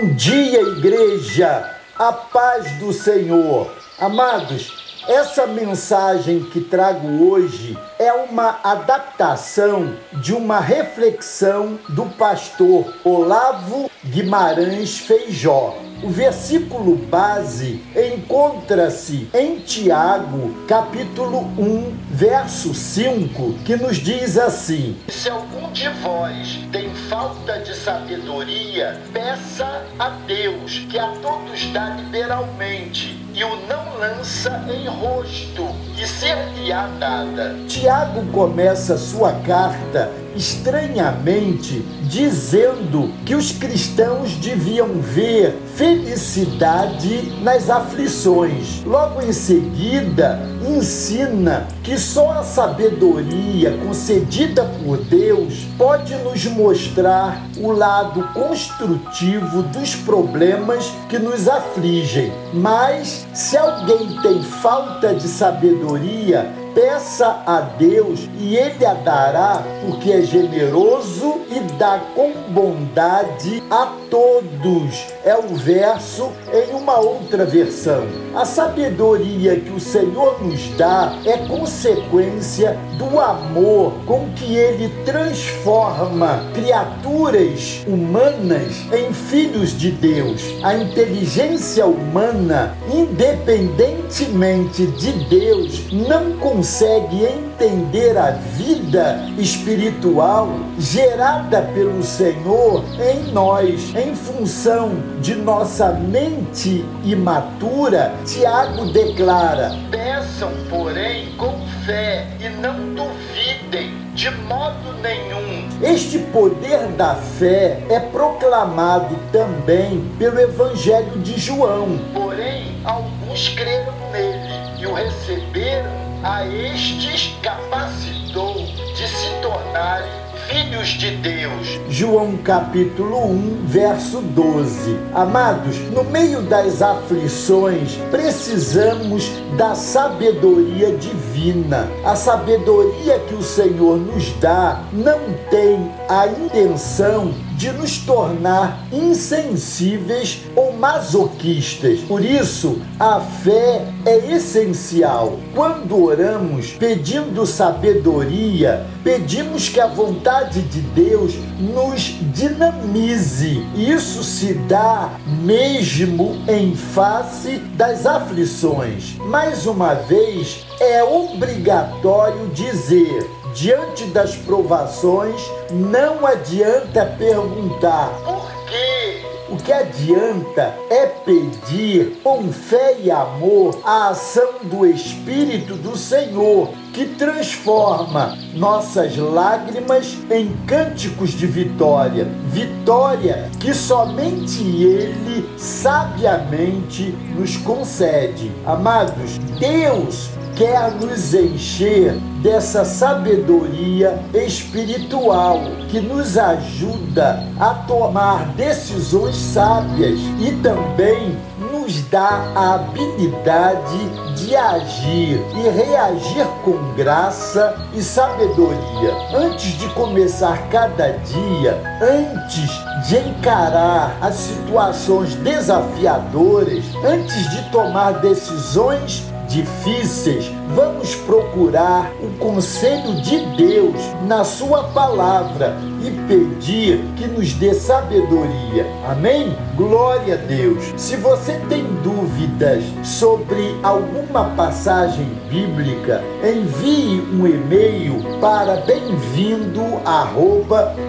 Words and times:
Bom 0.00 0.14
dia, 0.14 0.62
igreja! 0.62 1.76
A 1.94 2.10
paz 2.10 2.72
do 2.78 2.90
Senhor. 2.90 3.70
Amados, 3.98 5.02
essa 5.06 5.46
mensagem 5.46 6.40
que 6.44 6.58
trago 6.58 7.28
hoje 7.28 7.76
é 7.98 8.10
uma 8.10 8.60
adaptação 8.64 9.94
de 10.14 10.32
uma 10.32 10.58
reflexão 10.58 11.78
do 11.90 12.06
pastor 12.06 12.94
Olavo 13.04 13.90
Guimarães 14.02 15.00
Feijó. 15.00 15.76
O 16.02 16.08
versículo 16.08 16.96
base 16.96 17.82
encontra-se 17.94 19.28
em 19.34 19.58
Tiago, 19.58 20.64
capítulo 20.66 21.40
1, 21.58 22.09
verso 22.20 22.74
5, 22.74 23.54
que 23.64 23.76
nos 23.76 23.96
diz 23.96 24.36
assim: 24.36 24.94
Se 25.08 25.30
algum 25.30 25.72
de 25.72 25.88
vós 26.02 26.60
tem 26.70 26.90
falta 27.08 27.58
de 27.60 27.74
sabedoria, 27.74 29.00
peça 29.10 29.86
a 29.98 30.10
Deus, 30.26 30.84
que 30.90 30.98
a 30.98 31.12
todos 31.22 31.64
dá 31.72 31.96
liberalmente, 31.96 33.18
e 33.32 33.42
o 33.42 33.56
não 33.66 33.98
lança 33.98 34.62
em 34.68 34.86
rosto, 34.86 35.66
e 35.98 36.06
ser-lhe-á 36.06 36.88
dada. 36.98 37.56
Tiago 37.66 38.26
começa 38.32 38.98
sua 38.98 39.32
carta 39.40 40.12
estranhamente 40.36 41.82
dizendo 42.02 43.12
que 43.24 43.34
os 43.34 43.52
cristãos 43.52 44.34
deviam 44.36 45.00
ver 45.00 45.56
felicidade 45.74 47.32
nas 47.42 47.68
aflições. 47.68 48.82
Logo 48.84 49.22
em 49.22 49.32
seguida, 49.32 50.40
ensina 50.66 51.66
que 51.82 51.98
só 51.98 52.32
a 52.32 52.42
sabedoria 52.42 53.76
concedida 53.78 54.64
por 54.84 54.98
Deus 54.98 55.66
pode 55.78 56.14
nos 56.16 56.44
mostrar 56.46 57.42
o 57.58 57.72
lado 57.72 58.22
construtivo 58.34 59.62
dos 59.62 59.94
problemas 59.94 60.92
que 61.08 61.18
nos 61.18 61.48
afligem. 61.48 62.32
Mas 62.52 63.26
se 63.32 63.56
alguém 63.56 64.20
tem 64.22 64.42
falta 64.42 65.14
de 65.14 65.28
sabedoria, 65.28 66.50
Peça 66.74 67.42
a 67.46 67.60
Deus 67.60 68.28
e 68.38 68.56
Ele 68.56 68.86
a 68.86 68.94
dará, 68.94 69.62
porque 69.84 70.12
é 70.12 70.22
generoso 70.22 71.40
e 71.50 71.60
dá 71.78 72.00
com 72.14 72.32
bondade 72.50 73.62
a 73.70 73.92
todos. 74.08 75.06
É 75.24 75.36
o 75.36 75.54
verso 75.56 76.30
em 76.52 76.74
uma 76.74 76.98
outra 76.98 77.44
versão. 77.44 78.04
A 78.34 78.44
sabedoria 78.44 79.58
que 79.58 79.70
o 79.70 79.80
Senhor 79.80 80.42
nos 80.42 80.68
dá 80.76 81.12
é 81.24 81.38
consequência 81.48 82.78
do 82.98 83.18
amor 83.18 83.92
com 84.06 84.28
que 84.36 84.54
Ele 84.54 84.88
transforma 85.04 86.44
criaturas 86.54 87.84
humanas 87.86 88.84
em 88.92 89.12
filhos 89.12 89.76
de 89.76 89.90
Deus. 89.90 90.42
A 90.62 90.74
inteligência 90.74 91.84
humana, 91.86 92.76
independentemente 92.92 94.86
de 94.86 95.12
Deus, 95.24 95.90
não 95.90 96.32
consegue 96.38 96.59
consegue 96.60 97.24
entender 97.24 98.18
a 98.18 98.32
vida 98.32 99.30
espiritual 99.38 100.46
gerada 100.78 101.62
pelo 101.72 102.02
Senhor 102.02 102.84
em 103.00 103.32
nós, 103.32 103.94
em 103.96 104.14
função 104.14 104.92
de 105.22 105.36
nossa 105.36 105.90
mente 105.92 106.84
imatura, 107.02 108.12
Tiago 108.26 108.92
declara: 108.92 109.72
Peçam, 109.90 110.52
porém, 110.68 111.34
com 111.38 111.66
fé 111.86 112.26
e 112.38 112.50
não 112.50 112.94
duvidem 112.94 113.94
de 114.14 114.30
modo 114.30 114.92
nenhum. 115.00 115.66
Este 115.80 116.18
poder 116.18 116.88
da 116.88 117.14
fé 117.14 117.80
é 117.88 117.98
proclamado 118.00 119.16
também 119.32 120.04
pelo 120.18 120.38
Evangelho 120.38 121.20
de 121.20 121.40
João. 121.40 121.98
Porém, 122.12 122.76
alguns 122.84 123.48
creram 123.48 123.94
nele 124.12 124.59
e 124.80 124.86
o 124.86 124.94
receberam 124.94 125.90
a 126.22 126.46
estes 126.46 127.36
capacitou 127.42 128.54
de 128.94 129.08
se 129.08 129.30
tornarem 129.42 130.10
filhos 130.48 130.88
de 130.88 131.10
Deus. 131.16 131.80
João 131.88 132.36
capítulo 132.38 133.30
1, 133.30 133.66
verso 133.66 134.20
12. 134.20 134.98
Amados, 135.14 135.78
no 135.90 136.02
meio 136.04 136.40
das 136.42 136.80
aflições, 136.80 137.96
precisamos 138.10 139.30
da 139.56 139.74
sabedoria 139.74 140.96
divina. 140.96 141.86
A 142.04 142.16
sabedoria 142.16 143.18
que 143.20 143.34
o 143.34 143.42
Senhor 143.42 143.98
nos 143.98 144.32
dá 144.40 144.82
não 144.92 145.20
tem 145.50 145.90
a 146.08 146.26
intenção 146.26 147.32
de 147.60 147.70
nos 147.72 147.98
tornar 147.98 148.86
insensíveis 148.90 150.40
ou 150.56 150.72
masoquistas. 150.72 152.00
Por 152.00 152.24
isso, 152.24 152.80
a 152.98 153.20
fé 153.20 153.84
é 154.06 154.32
essencial. 154.32 155.38
Quando 155.54 156.02
oramos 156.02 156.70
pedindo 156.70 157.44
sabedoria, 157.44 158.86
pedimos 159.04 159.68
que 159.68 159.78
a 159.78 159.86
vontade 159.86 160.62
de 160.62 160.80
Deus 160.80 161.34
nos 161.58 162.16
dinamize. 162.32 163.62
Isso 163.76 164.24
se 164.24 164.54
dá 164.54 165.10
mesmo 165.42 166.38
em 166.48 166.74
face 166.74 167.58
das 167.76 168.06
aflições. 168.06 169.16
Mais 169.26 169.66
uma 169.66 169.92
vez, 169.92 170.64
é 170.80 171.04
obrigatório 171.04 172.48
dizer 172.54 173.28
diante 173.54 174.04
das 174.06 174.34
provações, 174.36 175.40
não 175.70 176.26
adianta 176.26 177.06
perguntar 177.18 178.10
por 178.24 178.50
quê. 178.68 179.22
O 179.50 179.56
que 179.56 179.72
adianta 179.72 180.76
é 180.88 181.06
pedir 181.06 182.20
com 182.22 182.52
fé 182.52 182.96
e 183.00 183.10
amor 183.10 183.80
a 183.84 184.10
ação 184.10 184.60
do 184.62 184.86
Espírito 184.86 185.74
do 185.74 185.96
Senhor, 185.96 186.68
que 186.92 187.04
transforma 187.04 188.38
nossas 188.54 189.16
lágrimas 189.16 190.16
em 190.30 190.54
cânticos 190.66 191.30
de 191.30 191.48
vitória. 191.48 192.28
Vitória 192.46 193.50
que 193.58 193.74
somente 193.74 194.62
Ele 194.62 195.48
sabiamente 195.58 197.12
nos 197.36 197.56
concede. 197.56 198.52
Amados, 198.64 199.36
Deus 199.58 200.30
quer 200.56 200.90
nos 200.92 201.34
encher 201.34 202.14
dessa 202.42 202.84
sabedoria 202.84 204.18
espiritual 204.34 205.60
que 205.88 206.00
nos 206.00 206.38
ajuda 206.38 207.46
a 207.58 207.74
tomar 207.86 208.46
decisões 208.54 209.36
sábias 209.36 210.18
e 210.38 210.52
também 210.62 211.36
nos 211.72 212.02
dá 212.08 212.52
a 212.54 212.74
habilidade 212.74 213.98
de 214.36 214.56
agir 214.56 215.40
e 215.56 215.68
reagir 215.68 216.46
com 216.64 216.94
graça 216.94 217.76
e 217.94 218.02
sabedoria. 218.02 219.12
Antes 219.34 219.78
de 219.78 219.88
começar 219.90 220.68
cada 220.68 221.12
dia, 221.12 221.80
antes 222.00 222.70
de 223.08 223.16
encarar 223.18 224.16
as 224.20 224.34
situações 224.34 225.34
desafiadoras, 225.36 226.84
antes 227.04 227.50
de 227.50 227.70
tomar 227.70 228.20
decisões 228.20 229.24
difíceis, 229.50 230.50
vamos 230.74 231.14
procurar 231.16 232.12
o 232.22 232.38
conselho 232.38 233.20
de 233.20 233.40
Deus 233.56 233.96
na 234.26 234.44
Sua 234.44 234.84
palavra 234.84 235.76
e 236.02 236.10
pedir 236.28 237.00
que 237.16 237.26
nos 237.26 237.52
dê 237.54 237.74
sabedoria. 237.74 238.86
Amém? 239.08 239.56
Glória 239.76 240.34
a 240.34 240.36
Deus. 240.36 240.94
Se 240.96 241.16
você 241.16 241.54
tem 241.68 241.84
dúvidas 242.02 242.84
sobre 243.02 243.74
alguma 243.82 244.44
passagem 244.50 245.26
bíblica, 245.50 246.22
envie 246.44 247.20
um 247.32 247.46
e-mail 247.46 248.22
para 248.40 248.76
bem-vindo 248.76 249.80